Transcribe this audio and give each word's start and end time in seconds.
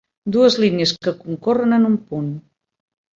Dues 0.35 0.55
línies 0.61 0.93
que 1.07 1.13
concorren 1.25 1.75
en 1.77 1.85
un 1.91 1.99
punt. 2.13 2.33